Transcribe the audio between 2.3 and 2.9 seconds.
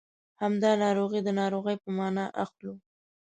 اخلو.